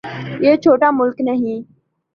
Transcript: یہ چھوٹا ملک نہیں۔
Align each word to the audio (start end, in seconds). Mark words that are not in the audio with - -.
یہ 0.43 0.53
چھوٹا 0.63 0.89
ملک 0.99 1.17
نہیں۔ 1.27 1.59